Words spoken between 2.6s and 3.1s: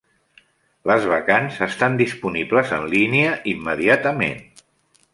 en